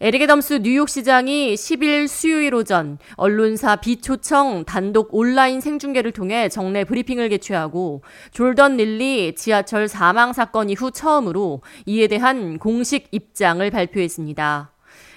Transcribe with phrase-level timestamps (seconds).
[0.00, 8.02] 에릭 애덤스 뉴욕시장이 10일 수요일 오전 언론사 비초청 단독 온라인 생중계를 통해 정례 브리핑을 개최하고
[8.30, 14.70] 조던 닐리 지하철 사망 사건 이후 처음으로 이에 대한 공식 입장을 발표했습니다.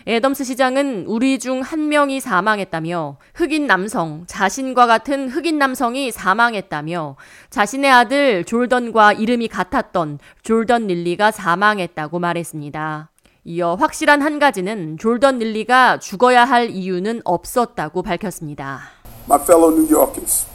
[0.07, 7.17] 애덤스 시장은 우리 중 한 명이 사망했다며 흑인 남성, 자신과 같은 흑인 남성이 사망했다며
[7.51, 13.10] 자신의 아들 조던과 이름이 같았던 조던 닐리가 사망했다고 말했습니다.
[13.43, 18.81] 이어 확실한 한 가지는 졸던 릴리가 죽어야 할 이유는 없었다고 밝혔습니다.
[19.27, 20.45] My fellow New Yorkers,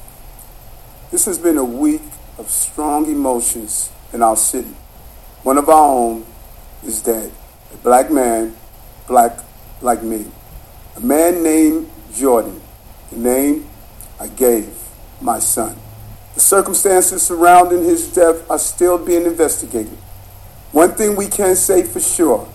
[1.10, 2.04] this has been a week
[2.38, 4.70] of strong emotions in our city.
[5.42, 6.26] One of our own
[6.86, 7.32] is dead.
[7.74, 8.54] A black man,
[9.09, 9.42] black
[9.82, 10.26] like me.
[10.96, 12.60] A man named Jordan,
[13.10, 13.66] the name
[14.20, 14.70] I gave
[15.20, 15.74] my son.
[16.34, 19.98] The circumstances surrounding his death are still being investigated.
[20.70, 22.46] One thing we can say for sure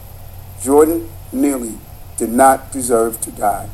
[0.64, 1.76] Jordan Neely
[2.18, 3.68] did not deserve to die.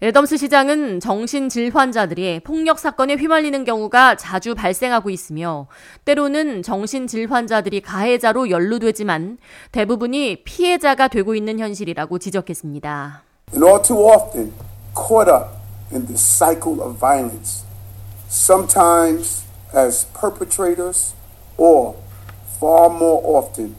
[0.00, 5.66] 애덤스 시장은 정신질 환자들이 폭력 사건에 휘말리는 경우가 자주 발생하고 있으며
[6.04, 9.38] 때로는 정신질 환자들이 가해자로 연루되지만
[9.72, 13.22] 대부분이 피해자가 되고 있는 현실이라고 지적했습니다.
[13.52, 14.52] And all too often
[14.94, 15.56] caught up
[15.92, 17.64] in the cycle of violence,
[18.28, 19.42] sometimes
[19.74, 21.14] as perpetrators
[21.56, 21.96] or
[22.60, 23.74] far more often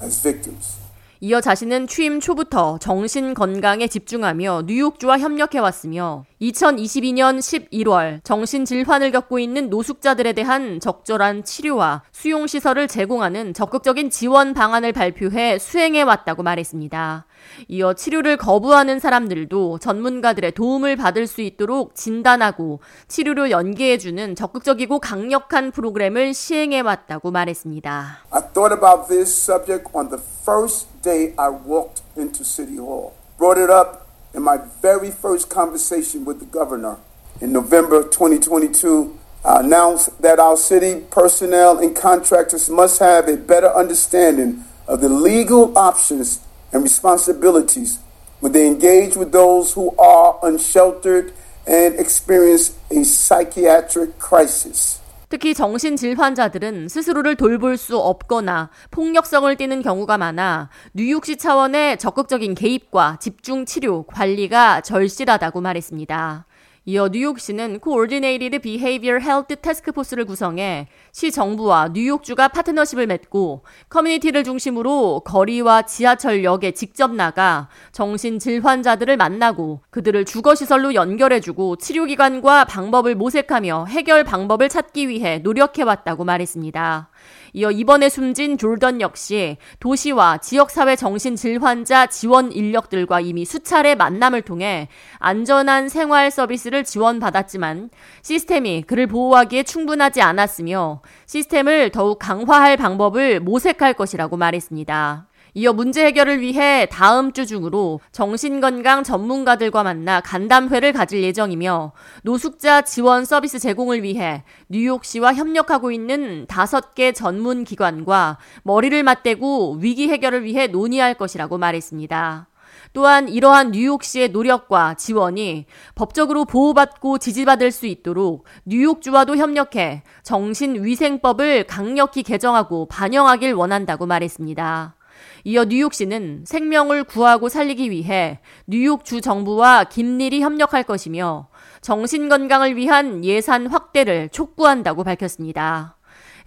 [0.00, 0.85] as victims.
[1.26, 9.68] 이어 자신은 취임 초부터 정신 건강에 집중하며 뉴욕주와 협력해왔으며 2022년 11월 정신 질환을 겪고 있는
[9.68, 17.26] 노숙자들에 대한 적절한 치료와 수용시설을 제공하는 적극적인 지원 방안을 발표해 수행해왔다고 말했습니다.
[17.68, 26.34] 이어 치료를 거부하는 사람들도 전문가들의 도움을 받을 수 있도록 진단하고 치료로 연계해주는 적극적이고 강력한 프로그램을
[26.34, 28.18] 시행해왔다고 말했습니다.
[28.30, 33.14] I thought about this subject on the first day I walked into City Hall.
[33.38, 36.98] Brought it up in my very first conversation with the governor
[37.40, 43.68] in November 2022, I announced that our city personnel and contractors must have a better
[43.68, 46.40] understanding of the legal options
[46.72, 48.00] and responsibilities
[48.40, 51.32] when they engage with those who are unsheltered
[51.66, 55.00] and experience a psychiatric crisis.
[55.36, 63.18] 특히 정신질 환자들은 스스로를 돌볼 수 없거나 폭력성을 띠는 경우가 많아 뉴욕시 차원의 적극적인 개입과
[63.20, 66.46] 집중 치료, 관리가 절실하다고 말했습니다.
[66.88, 75.22] 이어 뉴욕시는 Coordinated Behavior Health Task Force를 구성해 시 정부와 뉴욕주가 파트너십을 맺고 커뮤니티를 중심으로
[75.24, 84.22] 거리와 지하철역에 직접 나가 정신 질 환자들을 만나고 그들을 주거시설로 연결해주고 치료기관과 방법을 모색하며 해결
[84.22, 87.10] 방법을 찾기 위해 노력해왔다고 말했습니다.
[87.56, 95.88] 이어 이번에 숨진 졸던 역시 도시와 지역사회 정신질환자 지원 인력들과 이미 수차례 만남을 통해 안전한
[95.88, 97.88] 생활 서비스를 지원받았지만
[98.20, 105.26] 시스템이 그를 보호하기에 충분하지 않았으며 시스템을 더욱 강화할 방법을 모색할 것이라고 말했습니다.
[105.58, 111.92] 이어 문제 해결을 위해 다음 주 중으로 정신건강 전문가들과 만나 간담회를 가질 예정이며
[112.24, 120.10] 노숙자 지원 서비스 제공을 위해 뉴욕시와 협력하고 있는 다섯 개 전문 기관과 머리를 맞대고 위기
[120.10, 122.48] 해결을 위해 논의할 것이라고 말했습니다.
[122.92, 132.88] 또한 이러한 뉴욕시의 노력과 지원이 법적으로 보호받고 지지받을 수 있도록 뉴욕주와도 협력해 정신위생법을 강력히 개정하고
[132.88, 134.95] 반영하길 원한다고 말했습니다.
[135.44, 141.48] 이어 뉴욕시는 생명을 구하고 살리기 위해 뉴욕 주 정부와 긴밀히 협력할 것이며
[141.80, 145.95] 정신건강을 위한 예산 확대를 촉구한다고 밝혔습니다.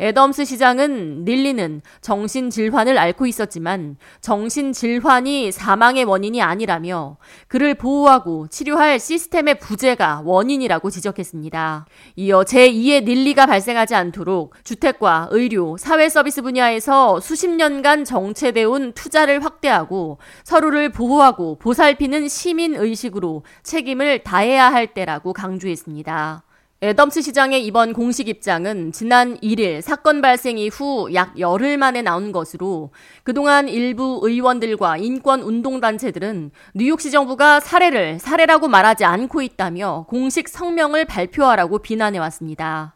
[0.02, 7.18] 애덤스 시장은 릴리는 정신질환을 앓고 있었지만 정신질환이 사망의 원인이 아니라며
[7.48, 11.86] 그를 보호하고 치료할 시스템의 부재가 원인이라고 지적했습니다.
[12.16, 19.44] 이어 제2의 릴리가 발생하지 않도록 주택과 의료, 사회 서비스 분야에서 수십 년간 정체돼 온 투자를
[19.44, 26.44] 확대하고 서로를 보호하고 보살피는 시민 의식으로 책임을 다해야 할 때라고 강조했습니다.
[26.82, 32.92] 애덤스 시장의 이번 공식 입장은 지난 1일 사건 발생 이후 약 열흘 만에 나온 것으로
[33.24, 41.80] 그동안 일부 의원들과 인권 운동단체들은 뉴욕시 정부가 사례를 사례라고 말하지 않고 있다며 공식 성명을 발표하라고
[41.80, 42.96] 비난해 왔습니다.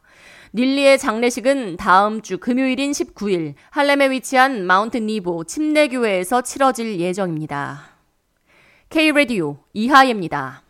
[0.55, 7.89] 닐리의 장례식은 다음 주 금요일인 19일 할렘에 위치한 마운트 니보 침례교회에서 치러질 예정입니다.
[8.89, 10.63] K-Radio 이하예입니다.